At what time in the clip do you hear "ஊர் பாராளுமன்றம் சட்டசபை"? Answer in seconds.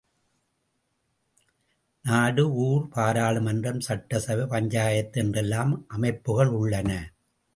2.53-4.45